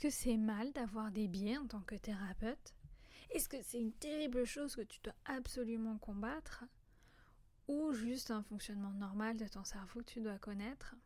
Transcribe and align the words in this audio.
que 0.00 0.08
c'est 0.08 0.38
mal 0.38 0.72
d'avoir 0.72 1.12
des 1.12 1.28
biais 1.28 1.58
en 1.58 1.66
tant 1.66 1.82
que 1.82 1.94
thérapeute? 1.94 2.74
Est-ce 3.30 3.50
que 3.50 3.62
c'est 3.62 3.78
une 3.78 3.92
terrible 3.92 4.46
chose 4.46 4.74
que 4.74 4.80
tu 4.80 4.98
dois 5.02 5.14
absolument 5.26 5.98
combattre? 5.98 6.64
Ou 7.68 7.92
juste 7.92 8.30
un 8.30 8.42
fonctionnement 8.42 8.92
normal 8.92 9.36
de 9.36 9.46
ton 9.46 9.62
cerveau 9.62 10.00
que 10.00 10.06
tu 10.06 10.22
dois 10.22 10.38
connaître? 10.38 10.96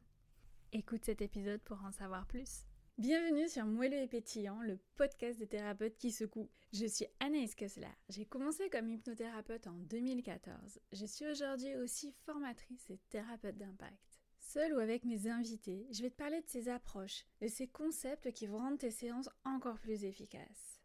Écoute 0.73 1.05
cet 1.05 1.23
épisode 1.23 1.61
pour 1.63 1.85
en 1.85 1.91
savoir 1.91 2.25
plus. 2.27 2.67
Bienvenue 2.97 3.49
sur 3.49 3.67
Moelleux 3.67 4.03
et 4.03 4.07
Pétillant, 4.07 4.63
le 4.63 4.79
podcast 4.95 5.41
des 5.41 5.49
thérapeutes 5.49 5.99
qui 5.99 6.13
secouent. 6.13 6.49
Je 6.73 6.87
suis 6.87 7.07
Anaïs 7.19 7.57
Kessler. 7.57 7.89
J'ai 8.09 8.27
commencé 8.27 8.71
comme 8.71 8.89
hypnothérapeute 8.89 9.67
en 9.67 9.75
2014. 9.75 10.79
Je 10.93 11.05
suis 11.05 11.27
aujourd'hui 11.27 11.75
aussi 11.75 12.13
formatrice 12.25 12.89
et 12.91 13.01
thérapeute 13.11 13.59
d'impact. 13.59 14.14
Seul 14.55 14.73
ou 14.73 14.79
avec 14.79 15.05
mes 15.05 15.27
invités, 15.27 15.85
je 15.91 16.01
vais 16.01 16.11
te 16.11 16.17
parler 16.17 16.41
de 16.41 16.47
ces 16.47 16.69
approches, 16.69 17.25
de 17.41 17.49
ces 17.49 17.67
concepts 17.67 18.31
qui 18.31 18.47
vont 18.47 18.59
rendre 18.59 18.79
tes 18.79 18.93
séances 18.93 19.29
encore 19.45 19.81
plus 19.81 20.05
efficaces. 20.05 20.81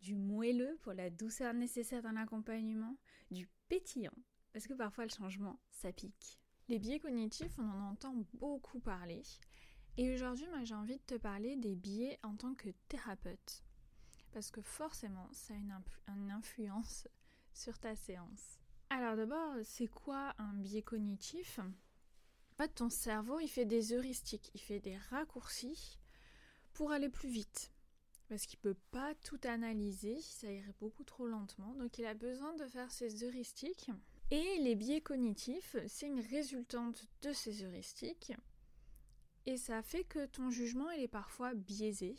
Du 0.00 0.16
moelleux 0.16 0.76
pour 0.82 0.94
la 0.94 1.10
douceur 1.10 1.54
nécessaire 1.54 2.02
dans 2.02 2.10
l'accompagnement, 2.10 2.96
du 3.30 3.48
pétillant, 3.68 4.18
parce 4.52 4.66
que 4.66 4.72
parfois 4.72 5.04
le 5.04 5.10
changement, 5.10 5.60
ça 5.70 5.92
pique. 5.92 6.40
Les 6.66 6.80
biais 6.80 6.98
cognitifs, 6.98 7.56
on 7.56 7.68
en 7.68 7.90
entend 7.92 8.16
beaucoup 8.32 8.80
parler. 8.80 9.22
Et 9.96 10.12
aujourd'hui, 10.12 10.48
moi 10.48 10.64
j'ai 10.64 10.74
envie 10.74 10.98
de 10.98 11.04
te 11.06 11.14
parler 11.14 11.54
des 11.54 11.76
biais 11.76 12.18
en 12.24 12.34
tant 12.34 12.56
que 12.56 12.70
thérapeute. 12.88 13.62
Parce 14.32 14.50
que 14.50 14.60
forcément, 14.60 15.28
ça 15.30 15.54
a 15.54 15.56
une, 15.56 15.80
une 16.08 16.32
influence 16.32 17.06
sur 17.52 17.78
ta 17.78 17.94
séance. 17.94 18.58
Alors 18.90 19.14
d'abord, 19.14 19.54
c'est 19.62 19.86
quoi 19.86 20.34
un 20.38 20.54
biais 20.54 20.82
cognitif? 20.82 21.60
En 22.54 22.62
fait, 22.62 22.74
ton 22.76 22.88
cerveau, 22.88 23.40
il 23.40 23.48
fait 23.48 23.64
des 23.64 23.92
heuristiques, 23.92 24.52
il 24.54 24.60
fait 24.60 24.78
des 24.78 24.96
raccourcis 25.10 25.98
pour 26.72 26.92
aller 26.92 27.08
plus 27.08 27.28
vite. 27.28 27.72
Parce 28.28 28.46
qu'il 28.46 28.60
ne 28.60 28.72
peut 28.72 28.80
pas 28.92 29.14
tout 29.16 29.40
analyser, 29.42 30.20
ça 30.20 30.50
irait 30.50 30.74
beaucoup 30.78 31.02
trop 31.02 31.26
lentement. 31.26 31.74
Donc 31.74 31.98
il 31.98 32.06
a 32.06 32.14
besoin 32.14 32.54
de 32.54 32.66
faire 32.66 32.92
ces 32.92 33.24
heuristiques. 33.24 33.90
Et 34.30 34.58
les 34.58 34.76
biais 34.76 35.00
cognitifs, 35.00 35.76
c'est 35.88 36.06
une 36.06 36.20
résultante 36.20 37.04
de 37.22 37.32
ces 37.32 37.64
heuristiques. 37.64 38.32
Et 39.46 39.56
ça 39.56 39.82
fait 39.82 40.04
que 40.04 40.24
ton 40.24 40.50
jugement, 40.50 40.90
il 40.90 41.02
est 41.02 41.08
parfois 41.08 41.54
biaisé. 41.54 42.14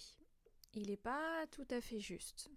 Il 0.74 0.90
n'est 0.90 0.98
pas 0.98 1.48
tout 1.48 1.68
à 1.70 1.80
fait 1.80 2.02
juste. 2.02 2.52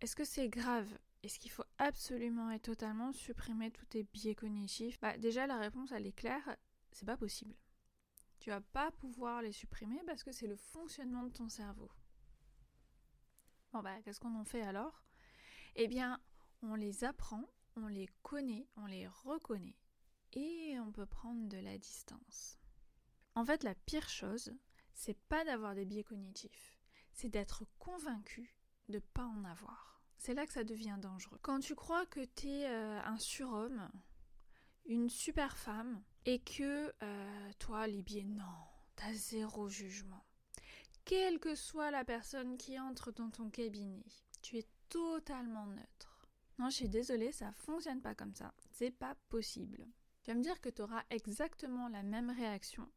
Est-ce 0.00 0.16
que 0.16 0.24
c'est 0.24 0.48
grave 0.48 0.88
est-ce 1.22 1.38
qu'il 1.38 1.50
faut 1.50 1.64
absolument 1.78 2.50
et 2.50 2.60
totalement 2.60 3.12
supprimer 3.12 3.70
tous 3.70 3.86
tes 3.86 4.04
biais 4.04 4.34
cognitifs? 4.34 5.00
Bah 5.00 5.16
déjà 5.18 5.46
la 5.46 5.58
réponse 5.58 5.92
elle 5.92 6.06
est 6.06 6.12
claire, 6.12 6.56
c'est 6.92 7.06
pas 7.06 7.16
possible. 7.16 7.54
Tu 8.38 8.50
vas 8.50 8.60
pas 8.60 8.92
pouvoir 8.92 9.42
les 9.42 9.52
supprimer 9.52 10.00
parce 10.06 10.22
que 10.22 10.32
c'est 10.32 10.46
le 10.46 10.56
fonctionnement 10.56 11.24
de 11.24 11.32
ton 11.32 11.48
cerveau. 11.48 11.90
Bon 13.72 13.82
bah 13.82 14.00
qu'est-ce 14.02 14.20
qu'on 14.20 14.38
en 14.38 14.44
fait 14.44 14.62
alors? 14.62 15.04
Eh 15.74 15.88
bien, 15.88 16.20
on 16.62 16.74
les 16.74 17.04
apprend, 17.04 17.44
on 17.76 17.86
les 17.86 18.08
connaît, 18.22 18.66
on 18.76 18.86
les 18.86 19.06
reconnaît 19.06 19.76
et 20.32 20.78
on 20.80 20.92
peut 20.92 21.06
prendre 21.06 21.48
de 21.48 21.58
la 21.58 21.78
distance. 21.78 22.58
En 23.34 23.44
fait, 23.44 23.62
la 23.62 23.74
pire 23.74 24.08
chose, 24.08 24.52
c'est 24.94 25.18
pas 25.28 25.44
d'avoir 25.44 25.74
des 25.74 25.84
biais 25.84 26.02
cognitifs, 26.02 26.78
c'est 27.12 27.28
d'être 27.28 27.64
convaincu 27.78 28.56
de 28.88 28.98
pas 28.98 29.24
en 29.24 29.44
avoir. 29.44 29.97
C'est 30.18 30.34
là 30.34 30.46
que 30.46 30.52
ça 30.52 30.64
devient 30.64 30.98
dangereux. 31.00 31.38
Quand 31.42 31.60
tu 31.60 31.74
crois 31.74 32.06
que 32.06 32.24
tu 32.24 32.48
es 32.48 32.66
euh, 32.66 33.00
un 33.04 33.18
surhomme, 33.18 33.88
une 34.86 35.08
super 35.08 35.56
femme, 35.56 36.02
et 36.24 36.40
que 36.40 36.92
euh, 37.02 37.52
toi, 37.58 37.86
biais, 37.88 38.24
non, 38.24 38.44
t'as 38.96 39.12
zéro 39.12 39.68
jugement. 39.68 40.24
Quelle 41.04 41.38
que 41.38 41.54
soit 41.54 41.90
la 41.90 42.04
personne 42.04 42.58
qui 42.58 42.78
entre 42.78 43.12
dans 43.12 43.30
ton 43.30 43.48
cabinet, 43.48 44.04
tu 44.42 44.58
es 44.58 44.66
totalement 44.90 45.66
neutre. 45.66 46.28
Non, 46.58 46.68
je 46.68 46.76
suis 46.76 46.88
désolée, 46.88 47.32
ça 47.32 47.52
fonctionne 47.52 48.02
pas 48.02 48.14
comme 48.14 48.34
ça. 48.34 48.52
C'est 48.72 48.90
pas 48.90 49.14
possible. 49.28 49.86
Tu 50.22 50.30
vas 50.30 50.36
me 50.36 50.42
dire 50.42 50.60
que 50.60 50.68
tu 50.68 50.82
auras 50.82 51.04
exactement 51.10 51.88
la 51.88 52.02
même 52.02 52.30
réaction 52.30 52.90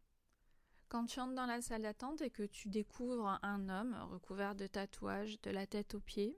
quand 0.91 1.05
tu 1.05 1.21
entres 1.21 1.35
dans 1.35 1.45
la 1.45 1.61
salle 1.61 1.83
d'attente 1.83 2.21
et 2.21 2.29
que 2.29 2.43
tu 2.43 2.67
découvres 2.67 3.39
un 3.43 3.69
homme 3.69 3.95
recouvert 4.11 4.55
de 4.55 4.67
tatouages 4.67 5.39
de 5.39 5.49
la 5.49 5.65
tête 5.65 5.95
aux 5.95 6.01
pieds, 6.01 6.37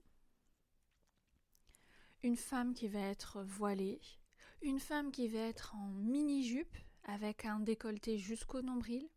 une 2.23 2.37
femme 2.37 2.73
qui 2.73 2.87
va 2.87 3.01
être 3.01 3.43
voilée, 3.43 4.01
une 4.61 4.79
femme 4.79 5.11
qui 5.11 5.27
va 5.27 5.39
être 5.39 5.75
en 5.75 5.87
mini-jupe 5.87 6.77
avec 7.03 7.45
un 7.45 7.59
décolleté 7.59 8.17
jusqu'au 8.17 8.61
nombril. 8.61 9.09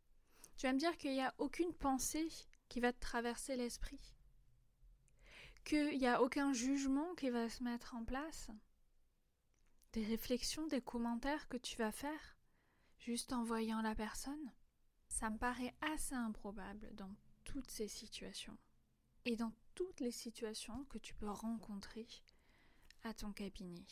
Tu 0.57 0.67
vas 0.67 0.73
me 0.73 0.79
dire 0.79 0.97
qu'il 0.99 1.13
n'y 1.13 1.23
a 1.23 1.35
aucune 1.39 1.73
pensée 1.73 2.29
qui 2.69 2.81
va 2.81 2.93
te 2.93 3.01
traverser 3.01 3.57
l'esprit, 3.57 4.01
qu'il 5.65 5.99
n'y 5.99 6.09
a 6.09 6.21
aucun 6.21 6.53
jugement 6.53 7.15
qui 7.15 7.31
va 7.31 7.49
se 7.49 7.63
mettre 7.63 7.95
en 7.95 8.05
place, 8.05 8.51
des 9.93 10.05
réflexions, 10.05 10.67
des 10.67 10.83
commentaires 10.83 11.49
que 11.49 11.57
tu 11.57 11.77
vas 11.77 11.93
faire 11.93 12.37
juste 12.99 13.33
en 13.33 13.45
voyant 13.45 13.83
la 13.83 13.95
personne. 13.95 14.53
Ça 15.07 15.31
me 15.31 15.39
paraît 15.39 15.75
assez 15.81 16.17
improbable 16.17 16.93
dans 16.95 17.15
toutes 17.45 17.71
ces 17.71 17.87
situations 17.87 18.59
et 19.25 19.37
dans 19.37 19.53
toutes 19.77 20.01
les 20.01 20.11
situations 20.11 20.85
que 20.87 20.99
tu 20.99 21.15
peux 21.15 21.31
rencontrer 21.31 22.09
ton 23.15 23.33
cabinet. 23.33 23.85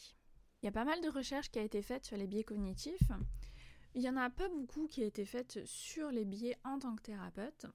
Il 0.62 0.66
y 0.66 0.68
a 0.68 0.72
pas 0.72 0.84
mal 0.84 1.00
de 1.00 1.08
recherches 1.08 1.50
qui 1.50 1.58
a 1.58 1.62
été 1.62 1.82
faites 1.82 2.06
sur 2.06 2.16
les 2.16 2.26
biais 2.26 2.44
cognitifs. 2.44 3.10
Il 3.94 4.00
n'y 4.00 4.08
en 4.08 4.16
a 4.16 4.30
pas 4.30 4.48
beaucoup 4.48 4.88
qui 4.88 5.02
a 5.02 5.06
été 5.06 5.24
faites 5.24 5.64
sur 5.66 6.10
les 6.10 6.24
biais 6.24 6.56
en 6.64 6.78
tant 6.78 6.96
que 6.96 7.02
thérapeute. 7.02 7.66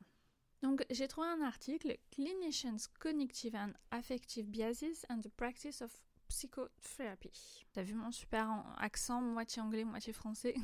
Donc 0.61 0.85
j'ai 0.89 1.07
trouvé 1.07 1.27
un 1.27 1.41
article 1.41 1.97
Clinicians 2.11 2.89
Cognitive 2.99 3.55
and 3.55 3.71
Affective 3.91 4.47
Biases 4.47 5.05
and 5.09 5.21
the 5.21 5.29
Practice 5.29 5.81
of 5.81 5.91
Psychotherapy. 6.27 7.65
T'as 7.71 7.83
vu 7.83 7.93
mon 7.93 8.11
super 8.11 8.49
accent 8.77 9.21
moitié 9.21 9.61
anglais, 9.61 9.85
moitié 9.85 10.11
français? 10.11 10.55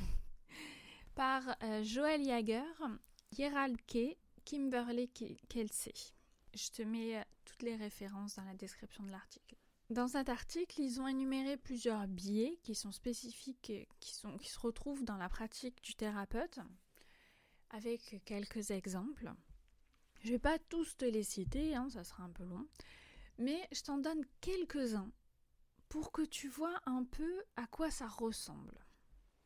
Par 1.15 1.43
euh, 1.63 1.81
Joël 1.83 2.23
Jager, 2.25 2.63
Gerald 3.31 3.77
Kay, 3.87 4.17
Kimberly 4.43 5.09
Kelsey. 5.47 5.93
Je 6.53 6.69
te 6.69 6.81
mets 6.81 7.17
euh, 7.17 7.23
toutes 7.45 7.63
les 7.63 7.75
références 7.75 8.35
dans 8.35 8.43
la 8.43 8.53
description 8.53 9.03
de 9.03 9.11
l'article. 9.11 9.55
Dans 9.91 10.07
cet 10.07 10.29
article, 10.29 10.81
ils 10.81 10.99
ont 10.99 11.07
énuméré 11.07 11.57
plusieurs 11.57 12.07
biais 12.07 12.57
qui 12.63 12.73
sont 12.73 12.91
spécifiques, 12.91 13.61
qui, 13.61 13.87
qui 14.39 14.49
se 14.49 14.59
retrouvent 14.59 15.03
dans 15.03 15.17
la 15.17 15.29
pratique 15.29 15.79
du 15.83 15.93
thérapeute, 15.93 16.59
avec 17.69 18.21
quelques 18.25 18.71
exemples. 18.71 19.31
Je 20.21 20.29
ne 20.29 20.33
vais 20.33 20.39
pas 20.39 20.57
tous 20.57 20.97
te 20.97 21.05
les 21.05 21.21
citer, 21.21 21.75
hein, 21.75 21.87
ça 21.89 22.03
sera 22.03 22.23
un 22.23 22.31
peu 22.31 22.45
long, 22.45 22.65
mais 23.37 23.59
je 23.71 23.83
t'en 23.83 23.99
donne 23.99 24.25
quelques-uns 24.41 25.11
pour 25.87 26.11
que 26.11 26.23
tu 26.23 26.47
vois 26.47 26.81
un 26.87 27.03
peu 27.03 27.43
à 27.55 27.67
quoi 27.67 27.91
ça 27.91 28.07
ressemble. 28.07 28.79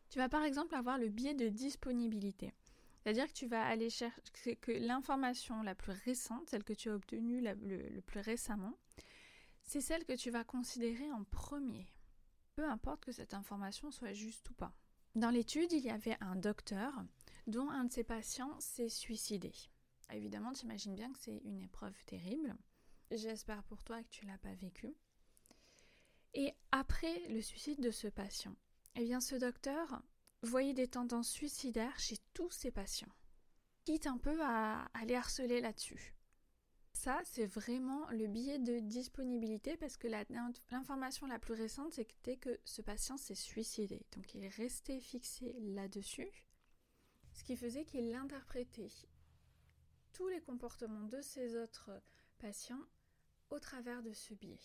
Tu 0.09 0.19
vas 0.19 0.29
par 0.29 0.43
exemple 0.43 0.73
avoir 0.73 0.97
le 0.97 1.09
biais 1.09 1.33
de 1.33 1.49
disponibilité. 1.49 2.53
C'est-à-dire 3.03 3.27
que 3.27 3.33
tu 3.33 3.47
vas 3.47 3.65
aller 3.65 3.89
chercher 3.89 4.55
que 4.55 4.71
l'information 4.71 5.61
la 5.63 5.75
plus 5.75 5.91
récente, 5.91 6.49
celle 6.49 6.63
que 6.63 6.73
tu 6.73 6.89
as 6.89 6.95
obtenue 6.95 7.41
le 7.41 8.01
plus 8.01 8.21
récemment, 8.21 8.77
c'est 9.69 9.81
celle 9.81 10.03
que 10.03 10.15
tu 10.15 10.31
vas 10.31 10.43
considérer 10.43 11.11
en 11.11 11.23
premier, 11.25 11.85
peu 12.55 12.67
importe 12.67 13.05
que 13.05 13.11
cette 13.11 13.35
information 13.35 13.91
soit 13.91 14.13
juste 14.13 14.49
ou 14.49 14.55
pas. 14.55 14.73
Dans 15.13 15.29
l'étude, 15.29 15.71
il 15.71 15.85
y 15.85 15.91
avait 15.91 16.17
un 16.21 16.35
docteur 16.35 16.91
dont 17.45 17.69
un 17.69 17.83
de 17.83 17.93
ses 17.93 18.03
patients 18.03 18.59
s'est 18.59 18.89
suicidé. 18.89 19.53
Évidemment, 20.11 20.53
tu 20.53 20.65
imagines 20.65 20.95
bien 20.95 21.13
que 21.13 21.19
c'est 21.19 21.37
une 21.45 21.61
épreuve 21.61 21.93
terrible. 22.05 22.55
J'espère 23.11 23.61
pour 23.61 23.83
toi 23.83 24.01
que 24.01 24.09
tu 24.09 24.25
l'as 24.25 24.39
pas 24.39 24.55
vécu. 24.55 24.95
Et 26.33 26.51
après 26.71 27.19
le 27.29 27.39
suicide 27.39 27.79
de 27.79 27.91
ce 27.91 28.07
patient, 28.07 28.55
eh 28.95 29.03
bien 29.03 29.21
ce 29.21 29.35
docteur 29.35 30.01
voyait 30.41 30.73
des 30.73 30.87
tendances 30.87 31.29
suicidaires 31.29 31.99
chez 31.99 32.17
tous 32.33 32.49
ses 32.49 32.71
patients. 32.71 33.13
Quitte 33.85 34.07
un 34.07 34.17
peu 34.17 34.41
à, 34.41 34.85
à 34.95 35.05
les 35.05 35.13
harceler 35.13 35.61
là-dessus. 35.61 36.15
Ça, 36.99 37.21
c'est 37.23 37.45
vraiment 37.45 38.09
le 38.09 38.27
biais 38.27 38.59
de 38.59 38.79
disponibilité 38.79 39.77
parce 39.77 39.95
que 39.95 40.09
l'information 40.09 41.27
la, 41.27 41.39
plus 41.39 41.53
récente, 41.53 41.93
c'était 41.93 42.35
que 42.35 42.59
ce 42.65 42.81
patient 42.81 43.15
s'est 43.15 43.35
suicidé. 43.35 44.05
Donc 44.17 44.35
il 44.35 44.43
est 44.43 44.53
resté 44.53 44.99
fixé 44.99 45.55
là-dessus, 45.61 46.29
ce 47.31 47.45
qui 47.45 47.55
faisait 47.55 47.85
qu'il 47.85 48.13
interprétait 48.13 48.91
tous 50.11 50.27
les 50.27 50.41
comportements 50.41 51.07
de 51.07 51.21
ses 51.21 51.55
autres 51.55 51.89
patients 52.37 52.83
au 53.49 53.59
travers 53.59 54.03
de 54.03 54.11
ce 54.11 54.33
biais. 54.33 54.59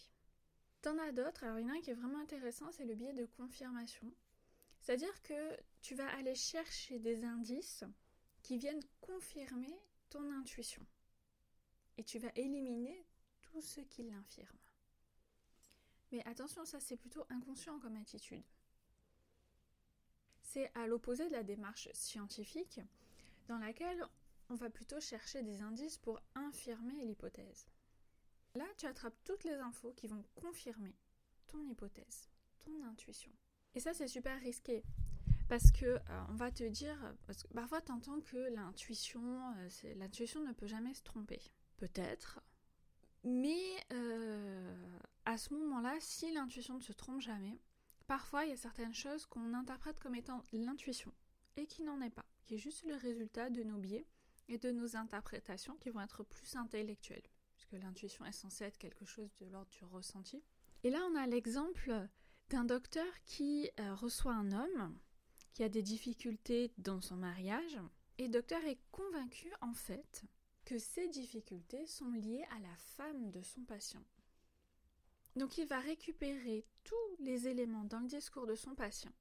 T'en 0.83 0.99
as 0.99 1.13
d'autres, 1.13 1.45
alors 1.45 1.61
il 1.61 1.69
y 1.69 1.71
en 1.71 1.75
a 1.75 1.77
un 1.77 1.81
qui 1.83 1.91
est 1.91 1.95
vraiment 1.95 2.19
intéressant, 2.19 2.73
c'est 2.73 2.85
le 2.85 2.97
biais 2.97 3.15
de 3.15 3.27
confirmation. 3.27 4.13
C'est-à-dire 4.81 5.23
que 5.23 5.57
tu 5.83 5.95
vas 5.95 6.09
aller 6.17 6.35
chercher 6.35 6.99
des 6.99 7.23
indices 7.23 7.85
qui 8.43 8.59
viennent 8.59 8.83
confirmer 9.01 9.79
ton 10.11 10.33
intuition 10.33 10.85
et 11.97 12.05
tu 12.05 12.19
vas 12.19 12.33
éliminer 12.37 13.05
tout 13.43 13.61
ce 13.61 13.81
qui 13.81 14.03
l'infirme. 14.03 14.59
Mais 16.13 16.25
attention, 16.27 16.65
ça 16.65 16.81
c'est 16.81 16.97
plutôt 16.97 17.25
inconscient 17.31 17.79
comme 17.81 17.97
attitude. 17.97 18.45
C'est 20.43 20.71
à 20.75 20.87
l'opposé 20.87 21.27
de 21.27 21.33
la 21.33 21.43
démarche 21.43 21.89
scientifique 21.93 22.81
dans 23.49 23.59
laquelle 23.59 24.05
on 24.49 24.55
va 24.55 24.71
plutôt 24.71 25.01
chercher 25.01 25.43
des 25.43 25.63
indices 25.63 25.99
pour 25.99 26.21
infirmer 26.35 27.05
l'hypothèse. 27.05 27.67
Là, 28.55 28.67
tu 28.77 28.87
attrapes 28.87 29.19
toutes 29.25 29.45
les 29.45 29.55
infos 29.55 29.93
qui 29.95 30.07
vont 30.07 30.25
confirmer 30.37 30.95
ton 31.49 31.67
hypothèse, 31.67 32.29
ton 32.61 32.83
intuition. 32.85 33.33
Et 33.75 33.81
ça, 33.81 33.95
c'est 33.95 34.07
super 34.07 34.39
risqué. 34.41 34.85
Parce 35.49 35.73
que 35.73 35.87
euh, 35.87 36.25
on 36.29 36.37
va 36.37 36.51
te 36.51 36.65
dire, 36.65 36.97
parce 37.27 37.43
que 37.43 37.53
parfois 37.53 37.83
tu 37.83 37.93
entends 37.93 38.21
que 38.21 38.37
l'intuition, 38.55 39.55
euh, 39.59 39.95
l'intuition 39.97 40.43
ne 40.43 40.53
peut 40.53 40.67
jamais 40.67 40.95
se 40.95 41.03
tromper. 41.03 41.41
Peut-être. 41.85 42.41
Mais 43.25 43.61
euh, 43.93 44.99
à 45.27 45.37
ce 45.37 45.53
moment-là, 45.53 45.95
si 46.01 46.33
l'intuition 46.33 46.77
ne 46.77 46.81
se 46.81 46.95
trompe 46.95 47.21
jamais, 47.21 47.61
parfois 48.07 48.47
il 48.47 48.51
y 48.51 48.55
a 48.55 48.57
certaines 48.57 48.95
choses 48.95 49.27
qu'on 49.27 49.53
interprète 49.53 49.99
comme 50.01 50.15
étant 50.15 50.43
l'intuition 50.55 51.13
et 51.59 51.67
qui 51.67 51.83
n'en 51.83 52.01
est 52.01 52.09
pas, 52.09 52.25
qui 52.47 52.55
est 52.55 52.59
juste 52.59 52.87
le 52.87 52.95
résultat 52.95 53.51
de 53.51 53.63
nos 53.63 53.77
biais 53.77 54.07
et 54.49 54.57
de 54.57 54.71
nos 54.71 54.97
interprétations 54.97 55.77
qui 55.77 55.91
vont 55.91 56.01
être 56.01 56.25
plus 56.25 56.57
intellectuelles, 56.57 57.29
puisque 57.53 57.73
l'intuition 57.73 58.25
est 58.25 58.33
censée 58.33 58.65
être 58.65 58.79
quelque 58.79 59.05
chose 59.05 59.35
de 59.37 59.47
l'ordre 59.47 59.71
du 59.71 59.85
ressenti. 59.85 60.43
Et 60.85 60.91
là, 60.91 61.07
on 61.11 61.17
a 61.17 61.27
l'exemple 61.27 62.09
d'un 62.49 62.65
docteur 62.65 63.13
qui 63.27 63.69
euh, 63.79 63.95
reçoit 63.95 64.33
un 64.33 64.53
homme 64.53 64.99
qui 65.53 65.63
a 65.63 65.69
des 65.69 65.83
difficultés 65.83 66.73
dans 66.79 67.03
son 67.03 67.17
mariage, 67.17 67.79
et 68.17 68.25
le 68.25 68.33
docteur 68.33 68.65
est 68.65 68.81
convaincu 68.91 69.53
en 69.61 69.75
fait 69.75 70.25
que 70.65 70.79
ces 70.79 71.09
difficultés 71.09 71.87
sont 71.87 72.11
liées 72.11 72.45
à 72.51 72.59
la 72.61 72.77
femme 72.77 73.31
de 73.31 73.43
son 73.43 73.63
patient. 73.65 74.05
Donc 75.37 75.59
il 75.59 75.67
va 75.67 75.81
récupérer 75.81 76.65
tous 76.85 77.17
les 77.19 77.49
éléments 77.49 77.85
dans 77.85 78.01
le 78.01 78.07
discours 78.07 78.47
de 78.47 78.55
son 78.55 78.75
patient 78.75 79.13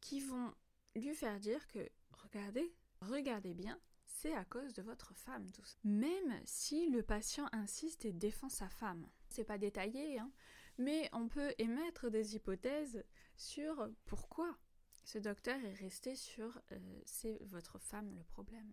qui 0.00 0.20
vont 0.20 0.52
lui 0.96 1.14
faire 1.14 1.40
dire 1.40 1.66
que 1.68 1.88
regardez, 2.10 2.74
regardez 3.00 3.54
bien, 3.54 3.80
c'est 4.06 4.34
à 4.34 4.44
cause 4.44 4.74
de 4.74 4.82
votre 4.82 5.14
femme 5.14 5.50
tout 5.52 5.64
ça. 5.64 5.76
Même 5.84 6.40
si 6.44 6.90
le 6.90 7.02
patient 7.02 7.46
insiste 7.52 8.04
et 8.04 8.12
défend 8.12 8.48
sa 8.48 8.68
femme. 8.68 9.08
C'est 9.28 9.44
pas 9.44 9.58
détaillé, 9.58 10.18
hein, 10.18 10.30
mais 10.78 11.08
on 11.12 11.28
peut 11.28 11.54
émettre 11.58 12.10
des 12.10 12.36
hypothèses 12.36 13.04
sur 13.36 13.88
pourquoi 14.06 14.56
ce 15.04 15.18
docteur 15.18 15.62
est 15.64 15.74
resté 15.74 16.16
sur 16.16 16.60
euh, 16.72 16.78
c'est 17.04 17.38
votre 17.44 17.78
femme 17.78 18.14
le 18.14 18.24
problème. 18.24 18.72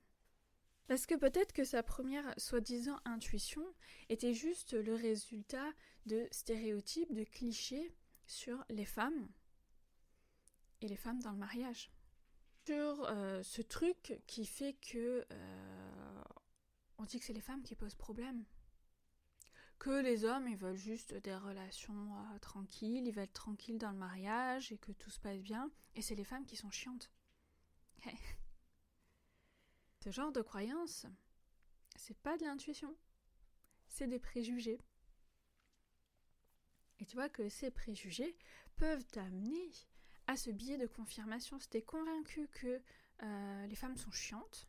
Parce 0.92 1.06
que 1.06 1.16
peut-être 1.16 1.54
que 1.54 1.64
sa 1.64 1.84
première 1.84 2.34
soi-disant 2.38 3.00
intuition 3.06 3.64
était 4.10 4.34
juste 4.34 4.74
le 4.74 4.94
résultat 4.94 5.72
de 6.06 6.28
stéréotypes, 6.32 7.14
de 7.14 7.24
clichés 7.24 7.96
sur 8.26 8.62
les 8.70 8.84
femmes 8.84 9.30
et 10.82 10.90
les 10.90 10.98
femmes 10.98 11.22
dans 11.22 11.32
le 11.32 11.38
mariage. 11.38 11.94
Sur 12.66 13.06
euh, 13.06 13.42
ce 13.42 13.62
truc 13.62 14.22
qui 14.28 14.46
fait 14.46 14.74
que 14.74 15.26
euh, 15.32 16.24
on 16.98 17.06
dit 17.06 17.22
que 17.22 17.26
c'est 17.26 17.32
les 17.32 17.40
femmes 17.40 17.64
qui 17.64 17.76
posent 17.76 17.96
problème. 17.96 18.44
Que 19.80 20.02
les 20.02 20.26
hommes, 20.26 20.50
ils 20.50 20.58
veulent 20.58 20.76
juste 20.76 21.14
des 21.14 21.38
relations 21.38 22.18
euh, 22.18 22.40
tranquilles, 22.40 23.08
ils 23.08 23.14
veulent 23.14 23.24
être 23.24 23.32
tranquilles 23.32 23.78
dans 23.78 23.92
le 23.92 23.98
mariage 23.98 24.74
et 24.74 24.78
que 24.78 24.92
tout 24.92 25.10
se 25.10 25.22
passe 25.22 25.40
bien. 25.40 25.72
Et 25.96 26.02
c'est 26.02 26.16
les 26.16 26.26
femmes 26.26 26.46
qui 26.46 26.58
sont 26.58 26.70
chiantes. 26.70 27.10
Ce 30.04 30.10
genre 30.10 30.32
de 30.32 30.42
croyance, 30.42 31.06
c'est 31.96 32.18
pas 32.18 32.36
de 32.38 32.44
l'intuition, 32.44 32.96
c'est 33.88 34.08
des 34.08 34.20
préjugés. 34.20 34.80
Et 37.00 37.06
tu 37.06 37.16
vois 37.16 37.30
que 37.30 37.50
ces 37.50 37.70
préjugés 37.70 38.36
peuvent 38.78 39.06
t'amener 39.06 39.72
à 40.26 40.38
ce 40.38 40.50
biais 40.50 40.78
de 40.78 40.88
confirmation. 40.88 41.60
Si 41.60 41.70
t'es 41.70 41.84
convaincu 41.84 42.48
que 42.48 42.82
euh, 43.22 43.68
les 43.68 43.76
femmes 43.76 43.96
sont 43.96 44.12
chiantes, 44.12 44.68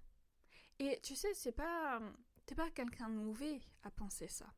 et 0.78 1.00
tu 1.02 1.16
sais, 1.16 1.32
c'est 1.34 1.52
pas. 1.52 2.00
T'es 2.44 2.54
pas 2.54 2.70
quelqu'un 2.70 3.08
de 3.08 3.14
mauvais 3.14 3.60
à 3.84 3.90
penser 3.90 4.28
ça. 4.28 4.52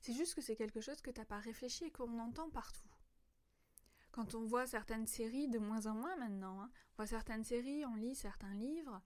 C'est 0.00 0.12
juste 0.12 0.34
que 0.34 0.42
c'est 0.42 0.56
quelque 0.56 0.80
chose 0.80 1.00
que 1.00 1.10
t'as 1.10 1.24
pas 1.24 1.38
réfléchi 1.38 1.84
et 1.84 1.90
qu'on 1.90 2.18
entend 2.18 2.50
partout. 2.50 2.88
Quand 4.10 4.34
on 4.34 4.44
voit 4.44 4.66
certaines 4.66 5.06
séries, 5.06 5.48
de 5.48 5.58
moins 5.58 5.86
en 5.86 5.94
moins 5.94 6.16
maintenant, 6.16 6.60
hein, 6.60 6.70
on 6.92 6.96
voit 6.96 7.06
certaines 7.06 7.44
séries, 7.44 7.84
on 7.86 7.94
lit 7.94 8.14
certains 8.14 8.54
livres, 8.54 9.00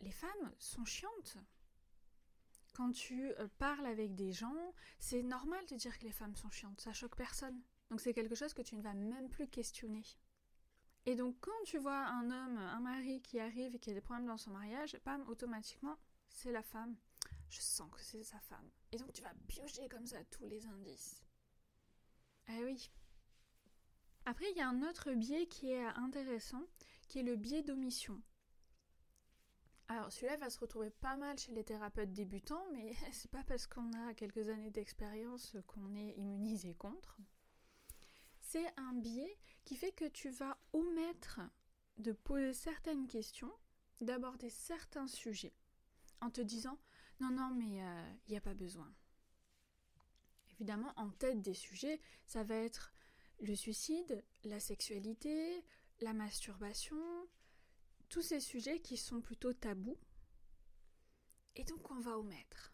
les 0.00 0.10
femmes 0.10 0.52
sont 0.58 0.84
chiantes. 0.84 1.36
Quand 2.74 2.92
tu 2.92 3.32
euh, 3.32 3.48
parles 3.58 3.86
avec 3.86 4.14
des 4.14 4.32
gens, 4.32 4.72
c'est 4.98 5.22
normal 5.22 5.64
de 5.66 5.76
dire 5.76 5.98
que 5.98 6.04
les 6.04 6.12
femmes 6.12 6.36
sont 6.36 6.50
chiantes, 6.50 6.80
ça 6.80 6.92
choque 6.92 7.16
personne. 7.16 7.60
Donc 7.90 8.00
c'est 8.00 8.14
quelque 8.14 8.34
chose 8.34 8.54
que 8.54 8.62
tu 8.62 8.76
ne 8.76 8.82
vas 8.82 8.94
même 8.94 9.28
plus 9.28 9.48
questionner. 9.48 10.04
Et 11.06 11.16
donc 11.16 11.36
quand 11.40 11.64
tu 11.64 11.78
vois 11.78 12.06
un 12.06 12.30
homme, 12.30 12.58
un 12.58 12.80
mari 12.80 13.22
qui 13.22 13.40
arrive 13.40 13.74
et 13.74 13.78
qui 13.78 13.90
a 13.90 13.94
des 13.94 14.00
problèmes 14.00 14.26
dans 14.26 14.36
son 14.36 14.50
mariage, 14.50 14.96
bam, 15.04 15.26
automatiquement, 15.28 15.96
c'est 16.28 16.52
la 16.52 16.62
femme. 16.62 16.96
Je 17.48 17.60
sens 17.60 17.90
que 17.90 18.00
c'est 18.00 18.24
sa 18.24 18.38
femme. 18.40 18.70
Et 18.92 18.98
donc 18.98 19.12
tu 19.12 19.22
vas 19.22 19.32
piocher 19.48 19.88
comme 19.88 20.06
ça 20.06 20.22
tous 20.24 20.46
les 20.46 20.66
indices. 20.66 21.24
Ah 22.46 22.58
oui. 22.62 22.90
Après, 24.24 24.50
il 24.50 24.58
y 24.58 24.60
a 24.60 24.68
un 24.68 24.82
autre 24.82 25.12
biais 25.12 25.46
qui 25.46 25.70
est 25.70 25.84
intéressant, 25.84 26.62
qui 27.08 27.20
est 27.20 27.22
le 27.22 27.36
biais 27.36 27.62
d'omission. 27.62 28.20
Alors 29.88 30.12
celui-là 30.12 30.36
va 30.36 30.50
se 30.50 30.60
retrouver 30.60 30.90
pas 30.90 31.16
mal 31.16 31.38
chez 31.38 31.52
les 31.52 31.64
thérapeutes 31.64 32.12
débutants, 32.12 32.66
mais 32.72 32.92
c'est 33.12 33.30
pas 33.30 33.44
parce 33.44 33.66
qu'on 33.66 33.90
a 33.92 34.14
quelques 34.14 34.48
années 34.48 34.70
d'expérience 34.70 35.56
qu'on 35.66 35.94
est 35.94 36.14
immunisé 36.18 36.74
contre. 36.74 37.16
C'est 38.40 38.66
un 38.78 38.92
biais 38.92 39.38
qui 39.64 39.76
fait 39.76 39.92
que 39.92 40.06
tu 40.06 40.30
vas 40.30 40.58
omettre 40.72 41.40
de 41.96 42.12
poser 42.12 42.52
certaines 42.52 43.06
questions, 43.06 43.52
d'aborder 44.00 44.50
certains 44.50 45.08
sujets, 45.08 45.54
en 46.20 46.30
te 46.30 46.40
disant 46.42 46.78
non 47.20 47.30
non 47.30 47.50
mais 47.50 47.76
il 47.76 47.82
euh, 47.82 48.12
n'y 48.28 48.36
a 48.36 48.40
pas 48.42 48.54
besoin. 48.54 48.92
Évidemment, 50.52 50.92
en 50.96 51.10
tête 51.10 51.40
des 51.40 51.54
sujets, 51.54 52.00
ça 52.26 52.42
va 52.42 52.56
être 52.56 52.92
le 53.40 53.54
suicide, 53.54 54.24
la 54.44 54.60
sexualité, 54.60 55.64
la 56.00 56.12
masturbation, 56.12 56.96
tous 58.08 58.22
ces 58.22 58.40
sujets 58.40 58.80
qui 58.80 58.96
sont 58.96 59.20
plutôt 59.20 59.52
tabous. 59.52 59.98
Et 61.56 61.64
donc 61.64 61.90
on 61.90 61.98
va 61.98 62.18
omettre. 62.18 62.72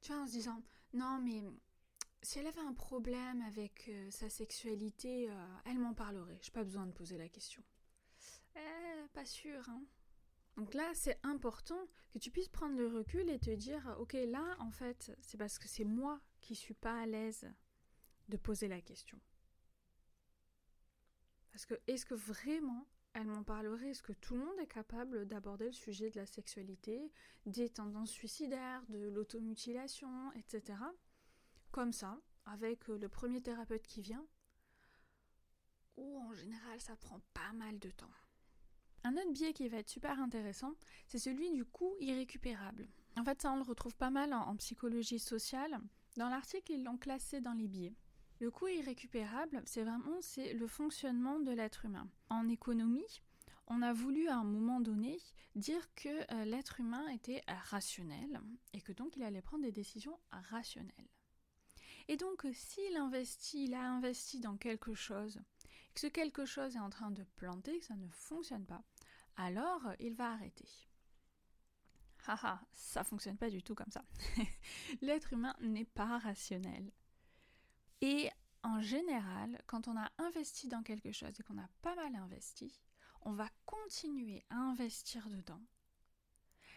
Tu 0.00 0.12
vois, 0.12 0.22
en 0.22 0.26
se 0.26 0.32
disant, 0.32 0.62
non 0.92 1.20
mais 1.20 1.42
si 2.22 2.38
elle 2.38 2.46
avait 2.46 2.60
un 2.60 2.74
problème 2.74 3.42
avec 3.42 3.88
euh, 3.88 4.10
sa 4.10 4.28
sexualité, 4.28 5.30
euh, 5.30 5.56
elle 5.64 5.78
m'en 5.78 5.94
parlerait. 5.94 6.38
J'ai 6.42 6.50
pas 6.50 6.64
besoin 6.64 6.86
de 6.86 6.92
poser 6.92 7.16
la 7.16 7.28
question. 7.28 7.62
Eh, 8.56 9.08
pas 9.12 9.24
sûr, 9.24 9.68
hein. 9.68 9.84
Donc 10.56 10.74
là, 10.74 10.90
c'est 10.94 11.20
important 11.22 11.78
que 12.10 12.18
tu 12.18 12.32
puisses 12.32 12.48
prendre 12.48 12.76
le 12.76 12.88
recul 12.88 13.30
et 13.30 13.38
te 13.38 13.50
dire, 13.50 13.94
ok, 14.00 14.14
là, 14.26 14.56
en 14.58 14.72
fait, 14.72 15.16
c'est 15.20 15.38
parce 15.38 15.56
que 15.56 15.68
c'est 15.68 15.84
moi 15.84 16.20
qui 16.40 16.56
suis 16.56 16.74
pas 16.74 17.00
à 17.00 17.06
l'aise 17.06 17.48
de 18.28 18.36
poser 18.36 18.66
la 18.66 18.80
question. 18.80 19.20
Parce 21.52 21.64
que 21.64 21.74
est-ce 21.86 22.04
que 22.04 22.14
vraiment 22.14 22.88
elle 23.14 23.26
m'en 23.26 23.42
parlerait. 23.42 23.90
Est-ce 23.90 24.02
que 24.02 24.12
tout 24.12 24.34
le 24.34 24.44
monde 24.44 24.58
est 24.60 24.66
capable 24.66 25.26
d'aborder 25.26 25.66
le 25.66 25.72
sujet 25.72 26.10
de 26.10 26.16
la 26.16 26.26
sexualité, 26.26 27.10
des 27.46 27.68
tendances 27.68 28.10
suicidaires, 28.10 28.82
de 28.88 29.08
l'automutilation, 29.08 30.32
etc. 30.32 30.78
Comme 31.70 31.92
ça, 31.92 32.20
avec 32.46 32.88
euh, 32.88 32.98
le 32.98 33.08
premier 33.08 33.40
thérapeute 33.40 33.86
qui 33.86 34.00
vient, 34.00 34.26
ou 35.96 36.20
en 36.20 36.32
général 36.32 36.80
ça 36.80 36.96
prend 36.96 37.20
pas 37.34 37.52
mal 37.54 37.78
de 37.78 37.90
temps. 37.90 38.10
Un 39.04 39.16
autre 39.16 39.32
biais 39.32 39.52
qui 39.52 39.68
va 39.68 39.78
être 39.78 39.88
super 39.88 40.18
intéressant, 40.20 40.74
c'est 41.06 41.18
celui 41.18 41.52
du 41.52 41.64
coût 41.64 41.94
irrécupérable. 42.00 42.88
En 43.16 43.24
fait, 43.24 43.42
ça 43.42 43.52
on 43.52 43.56
le 43.56 43.62
retrouve 43.62 43.96
pas 43.96 44.10
mal 44.10 44.32
en, 44.32 44.42
en 44.42 44.56
psychologie 44.56 45.18
sociale. 45.18 45.78
Dans 46.16 46.28
l'article, 46.28 46.72
ils 46.72 46.84
l'ont 46.84 46.98
classé 46.98 47.40
dans 47.40 47.52
les 47.52 47.68
biais. 47.68 47.94
Le 48.40 48.50
coût 48.50 48.68
irrécupérable, 48.68 49.62
c'est 49.64 49.82
vraiment 49.82 50.20
c'est 50.20 50.52
le 50.52 50.66
fonctionnement 50.68 51.40
de 51.40 51.50
l'être 51.50 51.84
humain. 51.84 52.08
En 52.30 52.48
économie, 52.48 53.20
on 53.66 53.82
a 53.82 53.92
voulu 53.92 54.28
à 54.28 54.36
un 54.36 54.44
moment 54.44 54.80
donné 54.80 55.18
dire 55.56 55.92
que 55.94 56.08
euh, 56.32 56.44
l'être 56.44 56.78
humain 56.78 57.08
était 57.08 57.42
rationnel 57.48 58.40
et 58.72 58.80
que 58.80 58.92
donc 58.92 59.16
il 59.16 59.24
allait 59.24 59.42
prendre 59.42 59.64
des 59.64 59.72
décisions 59.72 60.18
rationnelles. 60.30 61.08
Et 62.06 62.16
donc 62.16 62.46
s'il 62.52 62.96
investit, 62.96 63.64
il 63.64 63.74
a 63.74 63.82
investi 63.82 64.40
dans 64.40 64.56
quelque 64.56 64.94
chose, 64.94 65.36
et 65.36 65.94
que 65.94 66.00
ce 66.00 66.06
quelque 66.06 66.46
chose 66.46 66.76
est 66.76 66.80
en 66.80 66.90
train 66.90 67.10
de 67.10 67.24
planter, 67.36 67.78
que 67.78 67.84
ça 67.84 67.96
ne 67.96 68.08
fonctionne 68.08 68.64
pas, 68.64 68.82
alors 69.36 69.82
il 69.98 70.14
va 70.14 70.32
arrêter. 70.32 70.68
Haha, 72.26 72.60
ça 72.72 73.04
fonctionne 73.04 73.36
pas 73.36 73.50
du 73.50 73.62
tout 73.62 73.74
comme 73.74 73.90
ça. 73.90 74.04
l'être 75.02 75.32
humain 75.32 75.56
n'est 75.60 75.84
pas 75.84 76.18
rationnel. 76.18 76.92
Et 78.00 78.30
en 78.62 78.80
général, 78.80 79.60
quand 79.66 79.88
on 79.88 79.96
a 79.96 80.10
investi 80.18 80.68
dans 80.68 80.82
quelque 80.82 81.12
chose 81.12 81.38
et 81.38 81.42
qu'on 81.42 81.58
a 81.58 81.68
pas 81.82 81.94
mal 81.94 82.14
investi, 82.16 82.80
on 83.22 83.32
va 83.32 83.48
continuer 83.66 84.44
à 84.50 84.56
investir 84.56 85.28
dedans. 85.28 85.60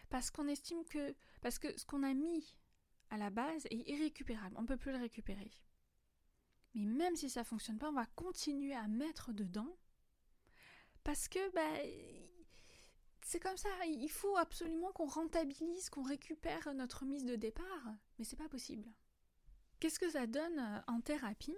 Parce 0.10 0.32
qu'on 0.32 0.48
estime 0.48 0.84
que. 0.86 1.16
Parce 1.42 1.60
que 1.60 1.78
ce 1.78 1.86
qu'on 1.86 2.04
a 2.04 2.14
mis 2.14 2.56
à 3.10 3.18
la 3.18 3.30
base 3.30 3.66
est 3.68 3.90
irrécupérable, 3.90 4.56
on 4.58 4.64
ne 4.64 4.68
peut 4.68 4.78
plus 4.78 4.92
le 4.92 4.98
récupérer. 4.98 5.52
Mais 6.74 6.86
même 6.86 7.16
si 7.16 7.30
ça 7.30 7.42
ne 7.42 7.46
fonctionne 7.46 7.78
pas, 7.78 7.90
on 7.90 7.94
va 7.94 8.06
continuer 8.06 8.74
à 8.74 8.88
mettre 8.88 9.34
dedans. 9.34 9.78
Parce 11.04 11.28
que 11.28 11.52
bah, 11.54 11.82
c'est 13.26 13.40
comme 13.40 13.58
ça, 13.58 13.70
il 13.86 14.10
faut 14.10 14.38
absolument 14.38 14.92
qu'on 14.92 15.08
rentabilise, 15.08 15.90
qu'on 15.90 16.04
récupère 16.04 16.74
notre 16.74 17.06
mise 17.06 17.26
de 17.26 17.36
départ, 17.36 17.96
mais 18.18 18.26
c'est 18.26 18.36
pas 18.36 18.50
possible. 18.50 18.88
Qu'est-ce 19.82 19.98
que 19.98 20.12
ça 20.12 20.28
donne 20.28 20.60
euh, 20.60 20.80
en 20.86 21.02
thérapie? 21.02 21.58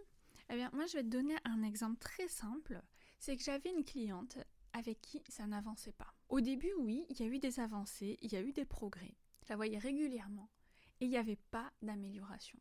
Eh 0.49 0.55
bien, 0.55 0.69
moi 0.71 0.85
je 0.85 0.93
vais 0.93 1.03
te 1.03 1.09
donner 1.09 1.35
un 1.43 1.61
exemple 1.61 1.99
très 1.99 2.29
simple, 2.29 2.81
c'est 3.19 3.35
que 3.35 3.43
j'avais 3.43 3.69
une 3.69 3.83
cliente 3.83 4.37
avec 4.71 5.01
qui 5.01 5.21
ça 5.27 5.45
n'avançait 5.45 5.91
pas. 5.91 6.15
Au 6.29 6.39
début, 6.39 6.71
oui, 6.79 7.05
il 7.09 7.19
y 7.19 7.23
a 7.23 7.25
eu 7.25 7.37
des 7.37 7.59
avancées, 7.59 8.17
il 8.21 8.31
y 8.31 8.37
a 8.37 8.41
eu 8.41 8.53
des 8.53 8.63
progrès. 8.63 9.13
Je 9.43 9.49
la 9.49 9.57
voyais 9.57 9.77
régulièrement 9.77 10.49
et 11.01 11.05
il 11.05 11.09
n'y 11.09 11.17
avait 11.17 11.35
pas 11.51 11.69
d'amélioration. 11.81 12.57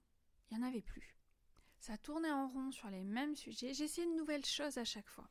Il 0.50 0.58
n'y 0.58 0.64
en 0.64 0.66
avait 0.66 0.82
plus. 0.82 1.16
Ça 1.78 1.96
tournait 1.96 2.32
en 2.32 2.48
rond 2.48 2.72
sur 2.72 2.90
les 2.90 3.04
mêmes 3.04 3.36
sujets, 3.36 3.72
j'essayais 3.72 4.08
de 4.08 4.16
nouvelles 4.16 4.44
choses 4.44 4.78
à 4.78 4.84
chaque 4.84 5.08
fois. 5.08 5.30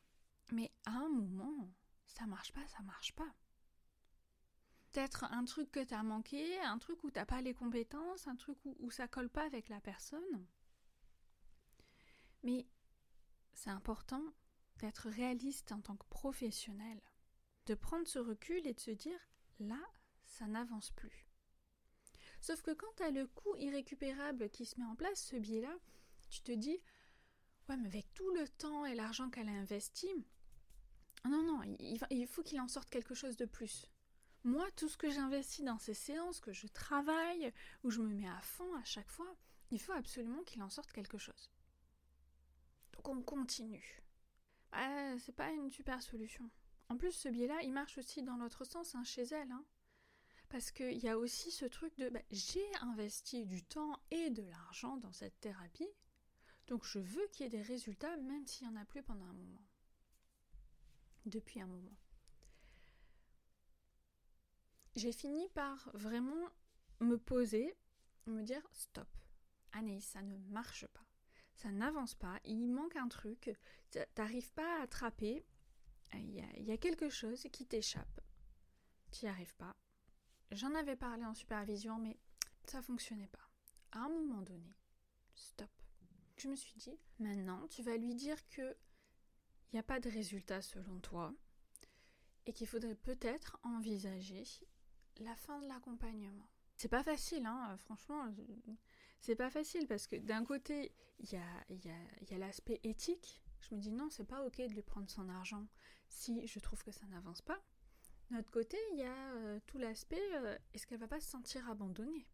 Mais 0.54 0.72
à 0.86 0.92
un 0.92 1.10
moment, 1.10 1.70
ça 2.08 2.26
marche 2.26 2.54
pas, 2.54 2.66
ça 2.68 2.82
marche 2.84 3.12
pas. 3.16 3.36
Peut-être 4.92 5.24
un 5.26 5.46
truc 5.46 5.72
que 5.72 5.84
tu 5.84 5.94
as 5.94 6.04
manqué, 6.04 6.60
un 6.62 6.78
truc 6.78 7.04
où 7.04 7.12
t'as 7.12 7.26
pas 7.26 7.42
les 7.42 7.54
compétences, 7.54 8.28
un 8.28 8.36
truc 8.36 8.58
où, 8.66 8.76
où 8.80 8.92
ça 8.92 9.08
colle 9.08 9.30
pas 9.30 9.46
avec 9.46 9.70
la 9.70 9.80
personne. 9.80 10.46
Mais 12.44 12.68
c'est 13.54 13.70
important 13.70 14.24
d'être 14.80 15.10
réaliste 15.10 15.72
en 15.72 15.80
tant 15.80 15.96
que 15.96 16.08
professionnel, 16.08 17.00
de 17.68 17.76
prendre 17.76 18.08
ce 18.08 18.20
recul 18.20 18.66
et 18.66 18.74
de 18.74 18.80
se 18.80 18.92
dire 18.92 19.20
là, 19.60 19.80
ça 20.26 20.48
n'avance 20.48 20.92
plus. 20.92 21.28
Sauf 22.42 22.62
que 22.62 22.72
quand 22.72 22.92
tu 22.98 23.04
as 23.04 23.12
le 23.12 23.28
coût 23.28 23.56
irrécupérable 23.58 24.50
qui 24.50 24.66
se 24.66 24.80
met 24.80 24.86
en 24.86 24.96
place, 24.96 25.24
ce 25.24 25.36
biais-là, 25.36 25.78
tu 26.30 26.42
te 26.42 26.52
dis 26.52 26.82
ouais, 27.70 27.78
mais 27.78 27.88
avec 27.88 28.12
tout 28.14 28.30
le 28.32 28.48
temps 28.50 28.86
et 28.86 28.96
l'argent 28.96 29.30
qu'elle 29.30 29.50
a 29.50 29.54
investi, 29.54 30.10
non, 31.24 31.44
non, 31.44 31.78
il 31.80 32.28
faut 32.28 32.42
qu'il 32.42 32.60
en 32.60 32.68
sorte 32.68 32.90
quelque 32.90 33.14
chose 33.14 33.38
de 33.38 33.46
plus. 33.46 33.88
Moi, 34.44 34.70
tout 34.76 34.90
ce 34.90 34.98
que 34.98 35.10
j'investis 35.10 35.64
dans 35.64 35.78
ces 35.78 35.94
séances, 35.94 36.40
que 36.40 36.52
je 36.52 36.68
travaille, 36.68 37.54
où 37.84 37.92
je 37.92 38.02
me 38.02 38.14
mets 38.14 38.30
à 38.30 38.42
fond 38.42 38.74
à 38.76 38.84
chaque 38.84 39.10
fois, 39.10 39.36
il 39.70 39.80
faut 39.80 39.94
absolument 39.94 40.44
qu'il 40.44 40.64
en 40.64 40.70
sorte 40.70 40.92
quelque 40.92 41.18
chose. 41.18 41.52
Donc 42.94 43.08
on 43.08 43.22
continue. 43.22 44.02
Ah, 44.72 45.16
c'est 45.20 45.36
pas 45.36 45.52
une 45.52 45.70
super 45.70 46.02
solution. 46.02 46.50
En 46.90 46.98
plus, 46.98 47.12
ce 47.12 47.30
biais-là, 47.30 47.62
il 47.64 47.72
marche 47.72 47.98
aussi 47.98 48.24
dans 48.24 48.38
l'autre 48.38 48.66
sens, 48.66 48.96
hein, 48.96 49.04
chez 49.04 49.24
elle. 49.24 49.52
Hein. 49.52 49.64
Parce 50.50 50.72
qu'il 50.72 50.98
y 50.98 51.08
a 51.08 51.18
aussi 51.18 51.52
ce 51.52 51.66
truc 51.66 51.96
de 51.98 52.10
bah, 52.10 52.20
j'ai 52.32 52.66
investi 52.82 53.46
du 53.46 53.64
temps 53.64 53.98
et 54.12 54.30
de 54.32 54.44
l'argent 54.44 54.98
dans 54.98 55.14
cette 55.14 55.40
thérapie, 55.40 55.88
donc 56.68 56.84
je 56.86 57.00
veux 57.00 57.26
qu'il 57.32 57.44
y 57.44 57.48
ait 57.48 57.50
des 57.50 57.62
résultats, 57.62 58.18
même 58.18 58.46
s'il 58.46 58.68
n'y 58.68 58.76
en 58.76 58.82
a 58.82 58.86
plus 58.86 59.02
pendant 59.02 59.26
un 59.26 59.34
moment. 59.34 59.62
Depuis 61.26 61.62
un 61.62 61.68
moment. 61.68 61.96
J'ai 64.96 65.12
fini 65.12 65.48
par 65.50 65.90
vraiment 65.94 66.50
me 67.00 67.18
poser, 67.18 67.76
me 68.26 68.44
dire 68.44 68.68
stop. 68.74 69.08
Anaïs, 69.72 70.06
ça 70.06 70.22
ne 70.22 70.38
marche 70.50 70.86
pas 70.88 71.06
ça 71.62 71.72
n'avance 71.72 72.16
pas, 72.16 72.40
il 72.44 72.68
manque 72.68 72.96
un 72.96 73.08
truc, 73.08 73.56
t'arrives 74.16 74.52
pas 74.54 74.80
à 74.80 74.84
attraper, 74.84 75.46
il 76.16 76.66
y, 76.66 76.72
a, 76.72 76.78
quelque 76.78 77.10
chose 77.10 77.44
qui 77.54 77.68
t'échappe, 77.68 78.22
tu 79.12 79.26
n'y 79.26 79.30
arrives 79.30 79.56
pas. 79.56 79.76
J'en 80.52 80.74
avais 80.74 80.96
parlé 80.96 81.24
en 81.24 81.36
supervision, 81.36 82.00
mais 82.00 82.18
ça 82.66 82.82
fonctionnait 82.82 83.28
pas. 83.28 83.48
À 83.92 84.00
un 84.00 84.10
moment 84.10 84.42
donné, 84.42 84.76
stop. 85.36 85.70
Je 86.36 86.48
me 86.48 86.56
suis 86.56 86.74
dit, 86.78 87.00
maintenant, 87.20 87.68
tu 87.68 87.84
vas 87.84 87.96
lui 87.96 88.16
dire 88.16 88.44
que 88.50 88.76
il 89.72 89.76
n'y 89.76 89.80
a 89.80 89.84
pas 89.84 90.00
de 90.00 90.10
résultat 90.10 90.62
selon 90.62 91.00
toi 91.00 91.34
et 92.46 92.54
qu'il 92.54 92.68
faudrait 92.68 92.96
peut-être 92.96 93.58
envisager 93.64 94.44
la 95.20 95.36
fin 95.36 95.60
de 95.62 95.68
l'accompagnement. 95.68 96.48
C'est 96.76 96.90
pas 96.90 97.04
facile, 97.04 97.46
hein, 97.46 97.76
franchement 97.78 98.34
c'est 99.22 99.36
pas 99.36 99.52
facile 99.52 99.88
parce 99.88 100.08
que 100.08 100.16
d'un 100.16 100.44
côté, 100.44 100.92
il 101.20 101.32
y 101.32 101.38
a, 101.38 102.38
l'aspect 102.38 102.80
éthique. 102.84 103.42
Je 103.60 103.76
me 103.76 103.80
dis 103.80 103.92
non, 103.92 104.10
c'est 104.10 104.26
pas 104.26 104.44
ok 104.44 104.58
de 104.58 104.74
lui 104.74 104.82
prendre 104.82 105.10
son 105.10 105.30
argent 105.30 105.68
si 106.10 106.46
je 106.48 106.60
trouve 106.60 106.84
que 106.84 106.92
ça 106.92 107.06
n'avance 107.06 107.42
pas. 107.42 107.62
D'un 108.30 108.40
autre 108.40 108.50
côté, 108.50 108.78
il 108.94 109.00
y 109.00 109.04
a 109.04 109.34
euh, 109.36 109.60
tout 109.68 109.78
l'aspect 109.78 110.20
euh, 110.34 110.58
est-ce 110.74 110.88
qu'elle 110.88 111.00
va 111.00 111.08
pas 111.08 111.20
se 111.20 111.30
sentir 111.30 111.70
abandonnée? 111.70 112.28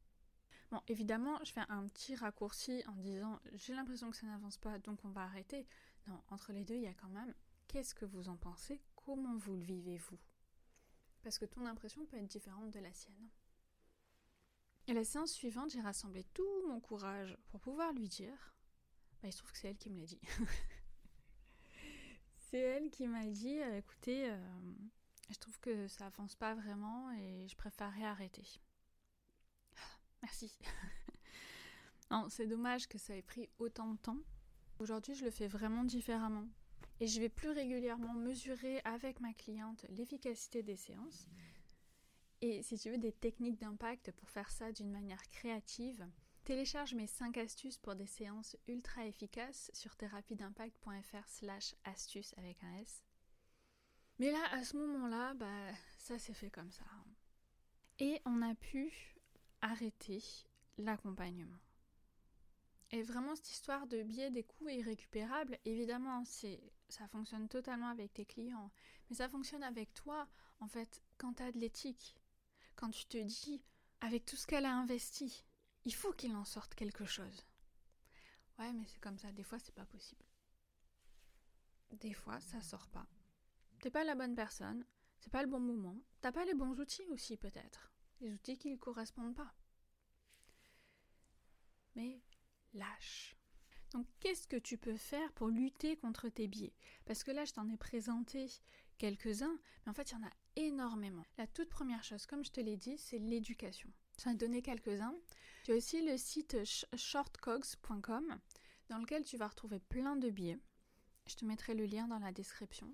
Bon, 0.72 0.82
évidemment, 0.88 1.40
je 1.44 1.52
fais 1.52 1.64
un 1.68 1.88
petit 1.88 2.16
raccourci 2.16 2.84
en 2.88 2.96
disant 2.96 3.40
j'ai 3.54 3.74
l'impression 3.74 4.10
que 4.10 4.16
ça 4.16 4.28
n'avance 4.28 4.58
pas, 4.58 4.80
donc 4.80 5.04
on 5.04 5.10
va 5.10 5.24
arrêter. 5.24 5.68
Non, 6.08 6.22
entre 6.30 6.54
les 6.54 6.64
deux, 6.64 6.76
il 6.76 6.84
y 6.84 6.88
a 6.88 6.94
quand 6.94 7.10
même 7.10 7.34
qu'est-ce 7.68 7.94
que 7.94 8.06
vous 8.06 8.30
en 8.30 8.38
pensez? 8.38 8.82
Comment 8.96 9.36
vous 9.36 9.56
le 9.56 9.64
vivez 9.64 9.98
vous 9.98 10.20
Parce 11.28 11.40
que 11.40 11.46
ton 11.46 11.66
impression 11.66 12.06
peut 12.06 12.16
être 12.16 12.30
différente 12.30 12.72
de 12.72 12.80
la 12.80 12.94
sienne. 12.94 13.28
Et 14.88 14.94
la 14.94 15.04
séance 15.04 15.34
suivante, 15.34 15.72
j'ai 15.72 15.82
rassemblé 15.82 16.24
tout 16.34 16.66
mon 16.70 16.80
courage 16.80 17.38
pour 17.50 17.60
pouvoir 17.60 17.92
lui 17.92 18.08
dire. 18.08 18.56
Bah, 19.22 19.28
il 19.28 19.34
se 19.34 19.40
trouve 19.40 19.52
que 19.52 19.58
c'est 19.58 19.68
elle 19.68 19.78
qui 19.78 19.90
me 19.90 20.00
l'a 20.00 20.06
dit. 20.06 20.22
c'est 22.38 22.60
elle 22.60 22.90
qui 22.90 23.10
m'a 23.10 23.26
dit 23.26 23.60
euh, 23.60 23.80
écoutez, 23.80 24.30
euh, 24.30 24.38
je 25.30 25.38
trouve 25.38 25.60
que 25.60 25.90
ça 25.90 26.06
avance 26.06 26.38
pas 26.38 26.56
vraiment 26.56 27.12
et 27.12 27.46
je 27.50 27.58
préférerais 27.58 28.06
arrêter. 28.06 28.48
Merci. 30.22 30.58
non, 32.10 32.30
c'est 32.30 32.48
dommage 32.48 32.88
que 32.88 32.98
ça 32.98 33.18
ait 33.18 33.22
pris 33.22 33.50
autant 33.60 33.92
de 33.92 33.98
temps. 33.98 34.22
Aujourd'hui, 34.80 35.14
je 35.14 35.26
le 35.26 35.32
fais 35.32 35.50
vraiment 35.50 35.84
différemment. 35.84 36.48
Et 37.00 37.08
je 37.08 37.20
vais 37.22 37.30
plus 37.30 37.50
régulièrement 37.50 38.14
mesurer 38.14 38.82
avec 38.84 39.20
ma 39.20 39.34
cliente 39.34 39.86
l'efficacité 39.90 40.64
des 40.64 40.78
séances 40.78 41.28
et 42.42 42.62
si 42.62 42.78
tu 42.78 42.92
veux 42.92 42.98
des 42.98 43.12
techniques 43.12 43.60
d'impact 43.60 44.12
pour 44.12 44.30
faire 44.30 44.50
ça 44.52 44.72
d'une 44.72 44.92
manière 44.92 45.28
créative, 45.30 46.08
télécharge 46.44 46.94
mes 46.94 47.08
5 47.08 47.36
astuces 47.38 47.80
pour 47.80 47.96
des 47.96 48.06
séances 48.06 48.56
ultra 48.68 49.06
efficaces 49.06 49.72
sur 49.74 49.96
thérapie-d'impact.fr 49.96 51.28
slash 51.28 51.76
astuces 51.84 52.36
avec 52.38 52.64
un 52.64 52.78
S. 52.78 53.04
Mais 54.20 54.32
là, 54.32 54.44
à 54.52 54.64
ce 54.64 54.78
moment-là, 54.78 55.34
bah, 55.34 55.74
ça 55.98 56.20
s'est 56.20 56.34
fait 56.34 56.52
comme 56.52 56.72
ça. 56.72 56.86
Et 58.00 58.22
on 58.26 58.42
a 58.44 58.54
pu 58.54 59.18
arrêter 59.62 60.24
l'accompagnement. 60.78 61.58
Et 62.92 63.02
vraiment, 63.04 63.36
cette 63.36 63.52
histoire 63.52 63.86
de 63.88 64.02
biais 64.04 64.32
des 64.32 64.44
coûts 64.44 64.70
irrécupérables, 64.70 65.58
évidemment, 65.66 66.24
c'est, 66.26 66.62
ça 66.88 67.08
fonctionne 67.08 67.50
totalement 67.50 67.90
avec 67.90 68.14
tes 68.14 68.26
clients. 68.26 68.72
Mais 69.10 69.16
ça 69.18 69.28
fonctionne 69.28 69.64
avec 69.64 69.94
toi, 69.94 70.28
en 70.62 70.68
fait, 70.68 71.02
quand 71.18 71.34
tu 71.34 71.44
as 71.44 71.52
de 71.52 71.60
l'éthique 71.60 72.16
quand 72.78 72.92
tu 72.92 73.06
te 73.08 73.18
dis, 73.18 73.62
avec 74.00 74.24
tout 74.24 74.38
ce 74.38 74.48
qu'elle 74.48 74.66
a 74.66 74.74
investi, 74.74 75.44
il 75.84 75.94
faut 75.94 76.14
qu'il 76.14 76.36
en 76.36 76.46
sorte 76.46 76.76
quelque 76.76 77.06
chose. 77.06 77.44
Ouais, 78.60 78.72
mais 78.72 78.86
c'est 78.86 79.02
comme 79.02 79.18
ça, 79.18 79.32
des 79.32 79.44
fois 79.44 79.60
c'est 79.60 79.76
pas 79.76 79.86
possible. 79.86 80.24
Des 81.92 82.14
fois 82.14 82.40
ça 82.40 82.62
sort 82.62 82.88
pas. 82.88 83.08
T'es 83.82 83.90
pas 83.90 84.04
la 84.04 84.16
bonne 84.16 84.36
personne, 84.36 84.86
c'est 85.20 85.32
pas 85.32 85.42
le 85.42 85.50
bon 85.50 85.60
moment, 85.60 85.98
t'as 86.22 86.32
pas 86.32 86.46
les 86.46 86.54
bons 86.54 86.80
outils 86.80 87.08
aussi 87.10 87.36
peut-être. 87.36 87.92
Les 88.22 88.32
outils 88.32 88.58
qui 88.58 88.70
ne 88.72 88.78
correspondent 88.78 89.36
pas. 89.36 89.54
Mais 91.96 92.22
Donc 93.92 94.06
qu'est-ce 94.20 94.48
que 94.48 94.58
tu 94.58 94.78
peux 94.78 94.98
faire 94.98 95.32
pour 95.34 95.48
lutter 95.48 95.96
contre 95.98 96.30
tes 96.30 96.48
biais? 96.48 96.74
Parce 97.06 97.24
que 97.24 97.32
là 97.32 97.46
je 97.46 97.54
t'en 97.54 97.70
ai 97.70 97.78
présenté 97.78 98.48
quelques-uns, 98.98 99.58
mais 99.86 99.92
en 99.92 99.94
fait 99.94 100.12
il 100.12 100.16
y 100.16 100.18
en 100.18 100.28
a 100.28 100.32
énormément. 100.56 101.26
La 101.38 101.48
toute 101.48 101.70
première 101.70 102.04
chose, 102.04 102.26
comme 102.26 102.44
je 102.44 102.52
te 102.52 102.60
l'ai 102.60 102.78
dit, 102.78 102.98
c'est 102.98 103.20
l'éducation. 103.20 103.90
J'en 104.24 104.32
ai 104.32 104.36
donné 104.36 104.62
quelques-uns. 104.62 105.16
Tu 105.64 105.72
as 105.72 105.76
aussi 105.76 106.02
le 106.02 106.18
site 106.18 106.58
shortcogs.com 106.96 108.40
dans 108.90 108.98
lequel 108.98 109.24
tu 109.24 109.38
vas 109.38 109.48
retrouver 109.48 109.80
plein 109.80 110.16
de 110.16 110.30
biais. 110.30 110.60
Je 111.28 111.36
te 111.36 111.46
mettrai 111.46 111.76
le 111.76 111.86
lien 111.86 112.08
dans 112.08 112.20
la 112.20 112.32
description. 112.32 112.94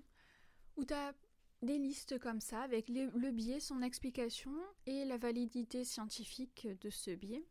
Où 0.76 0.84
tu 0.84 0.92
as 0.94 1.14
des 1.62 1.78
listes 1.78 2.18
comme 2.18 2.40
ça 2.40 2.62
avec 2.62 2.88
le 2.88 3.30
biais, 3.30 3.60
son 3.60 3.80
explication 3.80 4.52
et 4.86 5.04
la 5.04 5.16
validité 5.16 5.84
scientifique 5.84 6.68
de 6.80 6.90
ce 6.90 7.12
biais. 7.12 7.46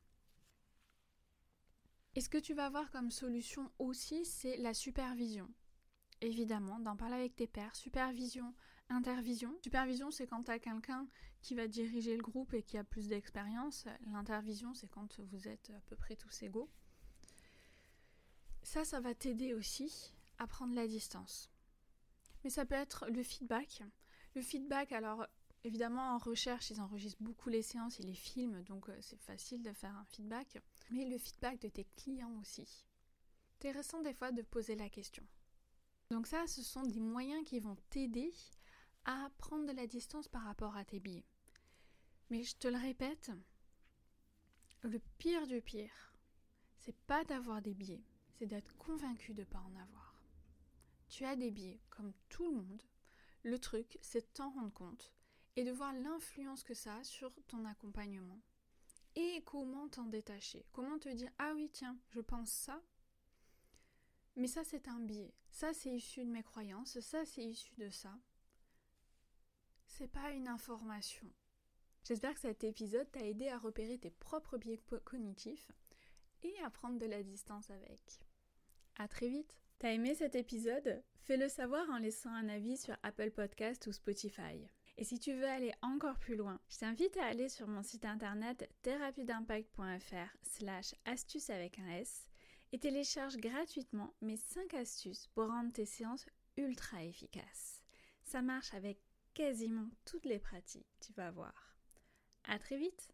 Et 2.16 2.22
ce 2.22 2.30
que 2.30 2.38
tu 2.38 2.54
vas 2.54 2.68
avoir 2.68 2.92
comme 2.92 3.12
solution 3.12 3.72
aussi, 3.80 4.26
c'est 4.26 4.58
la 4.58 4.74
supervision? 4.74 5.50
Évidemment, 6.22 6.80
d'en 6.80 6.96
parler 6.96 7.16
avec 7.16 7.36
tes 7.36 7.48
pairs, 7.48 7.76
supervision 7.76 8.54
Intervision. 8.90 9.58
Supervision, 9.64 10.12
c'est 10.12 10.28
quand 10.28 10.44
tu 10.44 10.52
as 10.52 10.60
quelqu'un 10.60 11.08
qui 11.42 11.56
va 11.56 11.68
diriger 11.68 12.16
le 12.16 12.22
groupe 12.22 12.54
et 12.54 12.62
qui 12.62 12.78
a 12.78 12.84
plus 12.84 13.08
d'expérience. 13.08 13.86
L'intervision, 14.12 14.74
c'est 14.74 14.90
quand 14.90 15.20
vous 15.20 15.48
êtes 15.48 15.72
à 15.72 15.80
peu 15.82 15.96
près 15.96 16.16
tous 16.16 16.44
égaux. 16.44 16.70
Ça, 18.62 18.86
ça 18.86 19.00
va 19.00 19.16
t'aider 19.16 19.54
aussi 19.54 20.14
à 20.38 20.48
prendre 20.48 20.76
la 20.76 20.88
distance. 20.88 21.50
Mais 22.44 22.50
ça 22.50 22.66
peut 22.66 22.76
être 22.76 23.08
le 23.10 23.24
feedback. 23.24 23.84
Le 24.36 24.42
feedback, 24.42 24.92
alors 24.92 25.26
évidemment 25.64 26.14
en 26.14 26.18
recherche, 26.18 26.70
ils 26.70 26.82
enregistrent 26.82 27.24
beaucoup 27.24 27.50
les 27.50 27.62
séances, 27.62 28.00
ils 28.00 28.08
les 28.08 28.14
filment, 28.14 28.64
donc 28.64 28.90
euh, 28.90 28.98
c'est 29.02 29.22
facile 29.22 29.62
de 29.62 29.72
faire 29.72 29.96
un 29.96 30.06
feedback. 30.06 30.58
Mais 30.94 31.06
le 31.06 31.18
feedback 31.18 31.60
de 31.60 31.70
tes 31.70 31.86
clients 31.96 32.40
aussi. 32.40 32.86
Intéressant 33.58 34.00
des 34.02 34.14
fois 34.14 34.32
de 34.32 34.44
poser 34.44 34.76
la 34.76 34.90
question. 34.90 35.26
Donc 36.12 36.28
ça, 36.28 36.46
ce 36.46 36.62
sont 36.62 36.84
des 36.84 37.00
moyens 37.00 37.44
qui 37.46 37.60
vont 37.60 37.78
t'aider 37.90 38.32
à 39.06 39.32
prendre 39.40 39.66
de 39.66 39.72
la 39.72 39.88
distance 39.88 40.28
par 40.28 40.44
rapport 40.44 40.78
à 40.78 40.86
tes 40.86 41.00
biais. 41.00 41.26
Mais 42.30 42.44
je 42.44 42.56
te 42.56 42.68
le 42.68 42.78
répète, 42.78 43.32
le 44.84 45.00
pire 45.18 45.48
du 45.48 45.62
pire, 45.62 46.14
c'est 46.78 46.96
pas 47.08 47.24
d'avoir 47.24 47.64
des 47.64 47.74
biais, 47.74 48.04
c'est 48.38 48.46
d'être 48.46 48.78
convaincu 48.78 49.34
de 49.34 49.42
ne 49.42 49.46
pas 49.46 49.62
en 49.62 49.76
avoir. 49.76 50.16
Tu 51.10 51.26
as 51.26 51.36
des 51.36 51.50
biais, 51.50 51.80
comme 51.90 52.14
tout 52.30 52.46
le 52.46 52.58
monde. 52.58 52.84
Le 53.42 53.58
truc, 53.58 53.98
c'est 54.02 54.22
de 54.22 54.32
t'en 54.36 54.52
rendre 54.52 54.74
compte 54.74 55.12
et 55.56 55.64
de 55.64 55.72
voir 55.72 55.92
l'influence 55.94 56.64
que 56.64 56.76
ça 56.76 56.98
a 56.98 57.04
sur 57.04 57.34
ton 57.48 57.66
accompagnement. 57.66 58.42
Et 59.16 59.44
comment 59.46 59.88
t'en 59.90 60.06
détacher? 60.06 60.66
Comment 60.72 60.98
te 60.98 61.10
dire 61.10 61.32
Ah 61.38 61.54
oui, 61.56 61.70
tiens, 61.72 61.98
je 62.10 62.20
pense 62.20 62.52
ça, 62.52 62.82
mais 64.36 64.48
ça 64.48 64.64
c'est 64.64 64.88
un 64.88 65.00
biais. 65.00 65.34
Ça 65.52 65.74
c'est 65.74 65.92
issu 65.92 66.24
de 66.24 66.32
mes 66.32 66.44
croyances, 66.44 67.00
ça 67.00 67.26
c'est 67.26 67.44
issu 67.44 67.74
de 67.78 67.90
ça. 67.90 68.18
C'est 69.86 70.08
pas 70.08 70.32
une 70.32 70.48
information. 70.48 71.28
J'espère 72.04 72.34
que 72.34 72.40
cet 72.40 72.64
épisode 72.64 73.10
t'a 73.12 73.26
aidé 73.26 73.50
à 73.50 73.60
repérer 73.60 73.98
tes 73.98 74.10
propres 74.10 74.58
biais 74.58 74.82
cognitifs 75.06 75.72
et 76.42 76.54
à 76.64 76.70
prendre 76.70 76.98
de 76.98 77.06
la 77.06 77.22
distance 77.24 77.70
avec. 77.70 78.02
À 78.98 79.08
très 79.08 79.30
vite. 79.30 79.56
T'as 79.80 79.92
aimé 79.92 80.16
cet 80.16 80.36
épisode? 80.36 81.04
Fais-le 81.20 81.48
savoir 81.48 81.90
en 81.90 81.98
laissant 81.98 82.34
un 82.34 82.50
avis 82.50 82.78
sur 82.78 82.96
Apple 83.04 83.32
Podcast 83.32 83.86
ou 83.88 83.92
Spotify. 83.92 84.68
Et 84.98 85.04
si 85.04 85.20
tu 85.20 85.34
veux 85.34 85.48
aller 85.48 85.74
encore 85.82 86.20
plus 86.20 86.36
loin, 86.36 86.60
je 86.70 86.78
t'invite 86.78 87.18
à 87.18 87.26
aller 87.26 87.50
sur 87.50 87.68
mon 87.68 87.82
site 87.82 88.06
internet 88.06 88.70
thérapie-d'impact.fr 88.84 90.38
slash 90.44 90.94
astuces 91.06 91.50
avec 91.50 91.80
un 91.80 91.90
S 91.90 92.28
et 92.72 92.80
télécharge 92.80 93.38
gratuitement 93.38 94.14
mes 94.22 94.38
5 94.38 94.74
astuces 94.76 95.28
pour 95.34 95.48
rendre 95.48 95.72
tes 95.72 95.86
séances 95.86 96.26
ultra 96.58 97.04
efficaces. 97.04 97.84
Ça 98.24 98.42
marche 98.42 98.74
avec 98.74 99.00
quasiment 99.34 99.90
toutes 100.06 100.26
les 100.26 100.40
pratiques, 100.40 100.88
tu 101.00 101.12
vas 101.14 101.32
voir. 101.32 101.76
À 102.44 102.60
très 102.60 102.78
vite 102.78 103.12